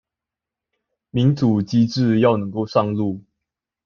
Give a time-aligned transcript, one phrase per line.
[1.11, 3.21] 民主機制要能夠上路